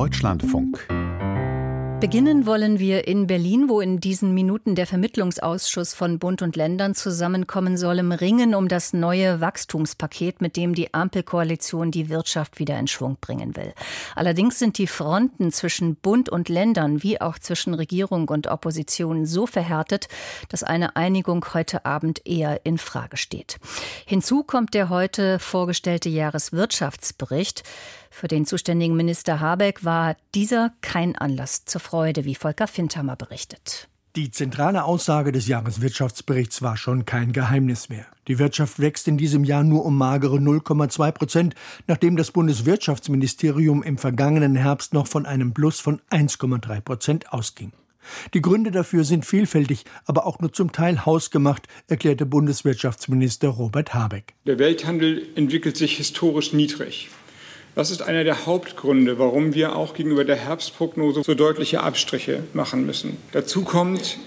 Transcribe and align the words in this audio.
Deutschlandfunk. 0.00 0.99
Beginnen 2.00 2.46
wollen 2.46 2.78
wir 2.78 3.06
in 3.06 3.26
Berlin, 3.26 3.68
wo 3.68 3.82
in 3.82 4.00
diesen 4.00 4.32
Minuten 4.32 4.74
der 4.74 4.86
Vermittlungsausschuss 4.86 5.92
von 5.92 6.18
Bund 6.18 6.40
und 6.40 6.56
Ländern 6.56 6.94
zusammenkommen 6.94 7.76
soll, 7.76 7.98
im 7.98 8.10
Ringen 8.10 8.54
um 8.54 8.68
das 8.68 8.94
neue 8.94 9.42
Wachstumspaket, 9.42 10.40
mit 10.40 10.56
dem 10.56 10.74
die 10.74 10.94
Ampelkoalition 10.94 11.90
die 11.90 12.08
Wirtschaft 12.08 12.58
wieder 12.58 12.78
in 12.78 12.86
Schwung 12.86 13.18
bringen 13.20 13.54
will. 13.54 13.74
Allerdings 14.16 14.58
sind 14.58 14.78
die 14.78 14.86
Fronten 14.86 15.52
zwischen 15.52 15.94
Bund 15.94 16.30
und 16.30 16.48
Ländern 16.48 17.02
wie 17.02 17.20
auch 17.20 17.38
zwischen 17.38 17.74
Regierung 17.74 18.30
und 18.30 18.46
Opposition 18.46 19.26
so 19.26 19.46
verhärtet, 19.46 20.08
dass 20.48 20.62
eine 20.62 20.96
Einigung 20.96 21.44
heute 21.52 21.84
Abend 21.84 22.26
eher 22.26 22.64
in 22.64 22.78
Frage 22.78 23.18
steht. 23.18 23.58
Hinzu 24.06 24.42
kommt 24.42 24.72
der 24.72 24.88
heute 24.88 25.38
vorgestellte 25.38 26.08
Jahreswirtschaftsbericht. 26.08 27.62
Für 28.12 28.26
den 28.26 28.44
zuständigen 28.44 28.96
Minister 28.96 29.38
Habeck 29.38 29.84
war 29.84 30.16
dieser 30.34 30.72
kein 30.80 31.16
Anlass 31.16 31.64
zur 31.64 31.80
Freude, 31.90 32.24
wie 32.24 32.36
Volker 32.36 32.68
Findhammer 32.68 33.16
berichtet. 33.16 33.88
Die 34.14 34.30
zentrale 34.30 34.84
Aussage 34.84 35.32
des 35.32 35.48
Jahreswirtschaftsberichts 35.48 36.62
war 36.62 36.76
schon 36.76 37.04
kein 37.04 37.32
Geheimnis 37.32 37.88
mehr. 37.88 38.06
Die 38.28 38.38
Wirtschaft 38.38 38.78
wächst 38.78 39.08
in 39.08 39.18
diesem 39.18 39.42
Jahr 39.42 39.64
nur 39.64 39.84
um 39.84 39.98
magere 39.98 40.36
0,2 40.36 41.10
Prozent, 41.10 41.54
nachdem 41.88 42.16
das 42.16 42.30
Bundeswirtschaftsministerium 42.30 43.82
im 43.82 43.98
vergangenen 43.98 44.54
Herbst 44.54 44.94
noch 44.94 45.08
von 45.08 45.26
einem 45.26 45.52
Plus 45.52 45.80
von 45.80 46.00
1,3 46.12 46.80
Prozent 46.80 47.32
ausging. 47.32 47.72
Die 48.34 48.40
Gründe 48.40 48.70
dafür 48.70 49.02
sind 49.02 49.26
vielfältig, 49.26 49.84
aber 50.04 50.26
auch 50.26 50.38
nur 50.38 50.52
zum 50.52 50.70
Teil 50.70 51.04
hausgemacht, 51.04 51.66
erklärte 51.88 52.24
Bundeswirtschaftsminister 52.24 53.48
Robert 53.48 53.94
Habeck. 53.94 54.34
Der 54.46 54.60
Welthandel 54.60 55.26
entwickelt 55.34 55.76
sich 55.76 55.96
historisch 55.96 56.52
niedrig. 56.52 57.10
Das 57.74 57.90
ist 57.90 58.02
einer 58.02 58.24
der 58.24 58.46
Hauptgründe, 58.46 59.18
warum 59.18 59.54
wir 59.54 59.76
auch 59.76 59.94
gegenüber 59.94 60.24
der 60.24 60.36
Herbstprognose 60.36 61.22
so 61.22 61.34
deutliche 61.34 61.82
Abstriche 61.82 62.42
machen 62.52 62.84
müssen. 62.84 63.16
Dazu 63.32 63.62
kommt, 63.62 64.18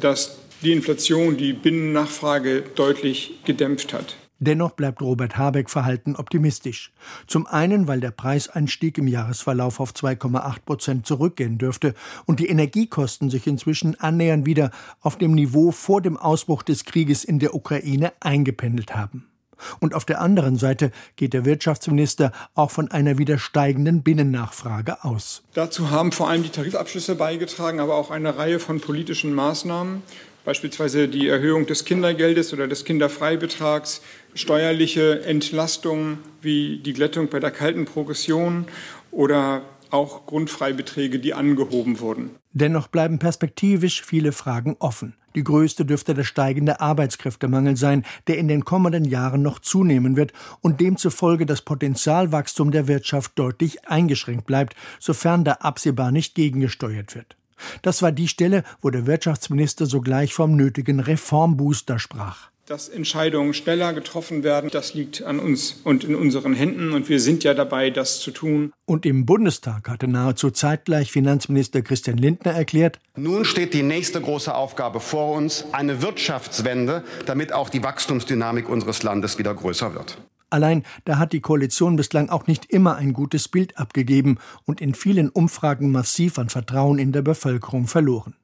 dass 0.00 0.38
die 0.62 0.72
Inflation 0.72 1.36
die 1.36 1.52
Binnennachfrage 1.52 2.62
deutlich 2.74 3.40
gedämpft 3.44 3.92
hat. 3.92 4.16
Dennoch 4.38 4.72
bleibt 4.72 5.00
Robert 5.00 5.38
Habeck 5.38 5.70
verhalten 5.70 6.16
optimistisch. 6.16 6.92
Zum 7.28 7.46
einen, 7.46 7.86
weil 7.86 8.00
der 8.00 8.10
Preiseinstieg 8.10 8.98
im 8.98 9.06
Jahresverlauf 9.06 9.78
auf 9.78 9.92
2,8 9.92 10.62
Prozent 10.64 11.06
zurückgehen 11.06 11.58
dürfte 11.58 11.94
und 12.26 12.40
die 12.40 12.48
Energiekosten 12.48 13.30
sich 13.30 13.46
inzwischen 13.46 13.98
annähernd 14.00 14.44
wieder 14.44 14.72
auf 15.00 15.16
dem 15.16 15.34
Niveau 15.34 15.70
vor 15.70 16.02
dem 16.02 16.16
Ausbruch 16.16 16.64
des 16.64 16.84
Krieges 16.84 17.22
in 17.22 17.38
der 17.38 17.54
Ukraine 17.54 18.12
eingependelt 18.18 18.96
haben. 18.96 19.31
Und 19.80 19.94
auf 19.94 20.04
der 20.04 20.20
anderen 20.20 20.56
Seite 20.56 20.90
geht 21.16 21.32
der 21.32 21.44
Wirtschaftsminister 21.44 22.32
auch 22.54 22.70
von 22.70 22.90
einer 22.90 23.18
wieder 23.18 23.38
steigenden 23.38 24.02
Binnennachfrage 24.02 25.04
aus. 25.04 25.42
Dazu 25.54 25.90
haben 25.90 26.12
vor 26.12 26.28
allem 26.28 26.42
die 26.42 26.50
Tarifabschlüsse 26.50 27.14
beigetragen, 27.14 27.80
aber 27.80 27.96
auch 27.96 28.10
eine 28.10 28.36
Reihe 28.36 28.58
von 28.58 28.80
politischen 28.80 29.34
Maßnahmen, 29.34 30.02
beispielsweise 30.44 31.08
die 31.08 31.28
Erhöhung 31.28 31.66
des 31.66 31.84
Kindergeldes 31.84 32.52
oder 32.52 32.66
des 32.66 32.84
Kinderfreibetrags, 32.84 34.02
steuerliche 34.34 35.24
Entlastungen 35.24 36.18
wie 36.40 36.78
die 36.78 36.92
Glättung 36.92 37.28
bei 37.28 37.40
der 37.40 37.50
kalten 37.50 37.84
Progression 37.84 38.66
oder 39.10 39.62
auch 39.92 40.26
Grundfreibeträge, 40.26 41.18
die 41.18 41.34
angehoben 41.34 42.00
wurden. 42.00 42.30
Dennoch 42.52 42.88
bleiben 42.88 43.18
perspektivisch 43.18 44.02
viele 44.02 44.32
Fragen 44.32 44.76
offen. 44.78 45.14
Die 45.34 45.44
größte 45.44 45.86
dürfte 45.86 46.12
der 46.12 46.24
steigende 46.24 46.80
Arbeitskräftemangel 46.80 47.76
sein, 47.76 48.04
der 48.26 48.38
in 48.38 48.48
den 48.48 48.64
kommenden 48.64 49.04
Jahren 49.04 49.42
noch 49.42 49.58
zunehmen 49.58 50.16
wird 50.16 50.32
und 50.60 50.80
demzufolge 50.80 51.46
das 51.46 51.62
Potenzialwachstum 51.62 52.70
der 52.70 52.86
Wirtschaft 52.86 53.32
deutlich 53.36 53.88
eingeschränkt 53.88 54.46
bleibt, 54.46 54.76
sofern 55.00 55.44
da 55.44 55.52
absehbar 55.52 56.12
nicht 56.12 56.34
gegengesteuert 56.34 57.14
wird. 57.14 57.36
Das 57.80 58.02
war 58.02 58.12
die 58.12 58.28
Stelle, 58.28 58.64
wo 58.82 58.90
der 58.90 59.06
Wirtschaftsminister 59.06 59.86
sogleich 59.86 60.34
vom 60.34 60.56
nötigen 60.56 61.00
Reformbooster 61.00 61.98
sprach 61.98 62.51
dass 62.66 62.88
Entscheidungen 62.88 63.54
schneller 63.54 63.92
getroffen 63.92 64.44
werden. 64.44 64.70
Das 64.72 64.94
liegt 64.94 65.22
an 65.22 65.40
uns 65.40 65.80
und 65.84 66.04
in 66.04 66.14
unseren 66.14 66.54
Händen 66.54 66.92
und 66.92 67.08
wir 67.08 67.20
sind 67.20 67.44
ja 67.44 67.54
dabei, 67.54 67.90
das 67.90 68.20
zu 68.20 68.30
tun. 68.30 68.72
Und 68.84 69.04
im 69.04 69.26
Bundestag 69.26 69.88
hatte 69.88 70.08
nahezu 70.08 70.50
zeitgleich 70.50 71.10
Finanzminister 71.10 71.82
Christian 71.82 72.18
Lindner 72.18 72.52
erklärt, 72.52 73.00
nun 73.16 73.44
steht 73.44 73.74
die 73.74 73.82
nächste 73.82 74.20
große 74.20 74.54
Aufgabe 74.54 75.00
vor 75.00 75.34
uns, 75.34 75.66
eine 75.72 76.02
Wirtschaftswende, 76.02 77.04
damit 77.26 77.52
auch 77.52 77.68
die 77.68 77.82
Wachstumsdynamik 77.82 78.68
unseres 78.68 79.02
Landes 79.02 79.38
wieder 79.38 79.54
größer 79.54 79.94
wird. 79.94 80.18
Allein 80.52 80.84
da 81.06 81.18
hat 81.18 81.32
die 81.32 81.40
Koalition 81.40 81.96
bislang 81.96 82.28
auch 82.28 82.46
nicht 82.46 82.66
immer 82.66 82.96
ein 82.96 83.14
gutes 83.14 83.48
Bild 83.48 83.78
abgegeben 83.78 84.38
und 84.66 84.82
in 84.82 84.94
vielen 84.94 85.30
Umfragen 85.30 85.90
massiv 85.90 86.38
an 86.38 86.50
Vertrauen 86.50 86.98
in 86.98 87.10
der 87.10 87.22
Bevölkerung 87.22 87.86
verloren. 87.86 88.34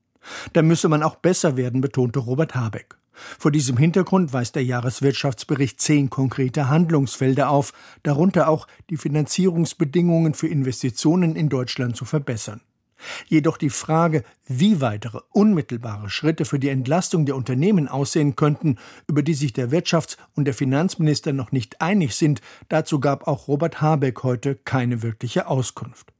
Da 0.54 0.62
müsse 0.62 0.88
man 0.88 1.02
auch 1.02 1.16
besser 1.16 1.56
werden, 1.56 1.80
betonte 1.82 2.18
Robert 2.18 2.54
Habeck. 2.54 2.96
Vor 3.38 3.50
diesem 3.50 3.76
Hintergrund 3.76 4.32
weist 4.32 4.54
der 4.54 4.64
Jahreswirtschaftsbericht 4.64 5.80
zehn 5.80 6.10
konkrete 6.10 6.68
Handlungsfelder 6.68 7.50
auf, 7.50 7.72
darunter 8.02 8.48
auch 8.48 8.66
die 8.90 8.96
Finanzierungsbedingungen 8.96 10.34
für 10.34 10.48
Investitionen 10.48 11.36
in 11.36 11.48
Deutschland 11.48 11.96
zu 11.96 12.04
verbessern. 12.04 12.60
Jedoch 13.26 13.56
die 13.56 13.70
Frage, 13.70 14.24
wie 14.46 14.80
weitere 14.80 15.20
unmittelbare 15.30 16.10
Schritte 16.10 16.44
für 16.44 16.58
die 16.58 16.68
Entlastung 16.68 17.26
der 17.26 17.36
Unternehmen 17.36 17.88
aussehen 17.88 18.36
könnten, 18.36 18.76
über 19.06 19.22
die 19.22 19.34
sich 19.34 19.52
der 19.52 19.70
Wirtschafts- 19.70 20.16
und 20.34 20.46
der 20.46 20.54
Finanzminister 20.54 21.32
noch 21.32 21.52
nicht 21.52 21.80
einig 21.80 22.16
sind, 22.16 22.40
dazu 22.68 23.00
gab 23.00 23.26
auch 23.28 23.48
Robert 23.48 23.80
Habeck 23.80 24.22
heute 24.22 24.56
keine 24.56 25.02
wirkliche 25.02 25.46
Auskunft. 25.46 26.12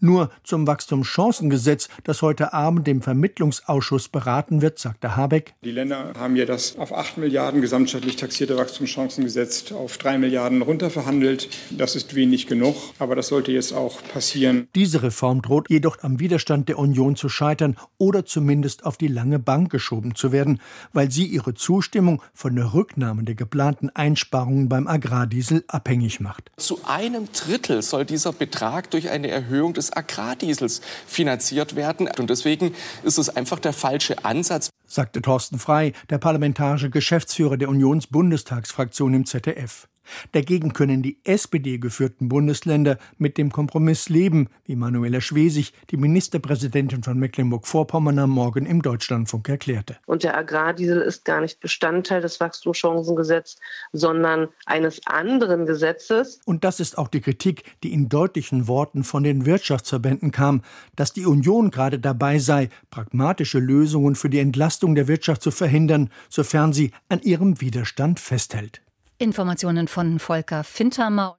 Nur 0.00 0.30
zum 0.42 0.66
Wachstumschancengesetz, 0.66 1.88
das 2.04 2.22
heute 2.22 2.52
Abend 2.52 2.88
im 2.88 3.02
Vermittlungsausschuss 3.02 4.08
beraten 4.08 4.62
wird, 4.62 4.78
sagte 4.78 5.16
Habeck. 5.16 5.54
Die 5.64 5.70
Länder 5.70 6.12
haben 6.18 6.36
ja 6.36 6.44
das 6.44 6.78
auf 6.78 6.92
8 6.92 7.18
Milliarden 7.18 7.60
gesamtstaatlich 7.60 8.16
taxierte 8.16 8.56
Wachstumschancengesetz 8.56 9.72
auf 9.72 9.98
3 9.98 10.18
Milliarden 10.18 10.62
runterverhandelt. 10.62 11.48
Das 11.70 11.96
ist 11.96 12.14
wenig 12.14 12.46
genug, 12.46 12.76
aber 12.98 13.16
das 13.16 13.28
sollte 13.28 13.52
jetzt 13.52 13.72
auch 13.72 14.02
passieren. 14.12 14.68
Diese 14.74 15.02
Reform 15.02 15.42
droht 15.42 15.70
jedoch 15.70 16.02
am 16.02 16.20
Widerstand 16.20 16.68
der 16.68 16.78
Union 16.78 17.16
zu 17.16 17.28
scheitern 17.28 17.76
oder 17.98 18.24
zumindest 18.24 18.84
auf 18.84 18.96
die 18.96 19.08
lange 19.08 19.38
Bank 19.38 19.70
geschoben 19.70 20.14
zu 20.14 20.32
werden, 20.32 20.60
weil 20.92 21.10
sie 21.10 21.26
ihre 21.26 21.54
Zustimmung 21.54 22.22
von 22.34 22.54
der 22.54 22.74
Rücknahme 22.74 23.24
der 23.24 23.34
geplanten 23.34 23.90
Einsparungen 23.90 24.68
beim 24.68 24.86
Agrardiesel 24.86 25.64
abhängig 25.68 26.20
macht. 26.20 26.50
Zu 26.56 26.80
einem 26.84 27.28
Drittel 27.32 27.82
soll 27.82 28.04
dieser 28.04 28.32
Betrag 28.32 28.90
durch 28.90 29.10
eine 29.10 29.28
Erhöhung 29.28 29.65
Erhöhung 29.66 29.74
des 29.74 29.92
Agrardiesels 29.92 30.80
finanziert 31.06 31.76
werden. 31.76 32.08
Und 32.18 32.30
deswegen 32.30 32.74
ist 33.02 33.18
es 33.18 33.28
einfach 33.28 33.58
der 33.58 33.72
falsche 33.72 34.24
Ansatz. 34.24 34.70
Sagte 34.86 35.20
Thorsten 35.20 35.58
Frei, 35.58 35.92
der 36.10 36.18
parlamentarische 36.18 36.90
Geschäftsführer 36.90 37.56
der 37.56 37.68
Unionsbundestagsfraktion 37.68 39.14
im 39.14 39.26
ZDF. 39.26 39.88
Dagegen 40.32 40.72
können 40.72 41.02
die 41.02 41.18
SPD-geführten 41.24 42.28
Bundesländer 42.28 42.98
mit 43.18 43.38
dem 43.38 43.50
Kompromiss 43.50 44.08
leben, 44.08 44.48
wie 44.64 44.76
Manuela 44.76 45.20
Schwesig, 45.20 45.72
die 45.90 45.96
Ministerpräsidentin 45.96 47.02
von 47.02 47.18
Mecklenburg-Vorpommern 47.18 48.18
am 48.18 48.30
Morgen 48.30 48.66
im 48.66 48.82
Deutschlandfunk 48.82 49.48
erklärte. 49.48 49.96
Und 50.06 50.22
der 50.22 50.36
Agrardiesel 50.36 51.00
ist 51.00 51.24
gar 51.24 51.40
nicht 51.40 51.60
Bestandteil 51.60 52.20
des 52.20 52.40
Wachstumschancengesetzes, 52.40 53.58
sondern 53.92 54.48
eines 54.66 55.00
anderen 55.06 55.66
Gesetzes. 55.66 56.40
Und 56.44 56.64
das 56.64 56.80
ist 56.80 56.98
auch 56.98 57.08
die 57.08 57.20
Kritik, 57.20 57.64
die 57.82 57.92
in 57.92 58.08
deutlichen 58.08 58.68
Worten 58.68 59.04
von 59.04 59.22
den 59.22 59.46
Wirtschaftsverbänden 59.46 60.30
kam, 60.30 60.62
dass 60.94 61.12
die 61.12 61.26
Union 61.26 61.70
gerade 61.70 61.98
dabei 61.98 62.38
sei, 62.38 62.68
pragmatische 62.90 63.58
Lösungen 63.58 64.14
für 64.14 64.30
die 64.30 64.38
Entlastung 64.38 64.94
der 64.94 65.08
Wirtschaft 65.08 65.42
zu 65.42 65.50
verhindern, 65.50 66.10
sofern 66.28 66.72
sie 66.72 66.92
an 67.08 67.20
ihrem 67.22 67.60
Widerstand 67.60 68.20
festhält. 68.20 68.82
Informationen 69.18 69.88
von 69.88 70.18
Volker 70.18 70.62
Fintermer. 70.62 71.38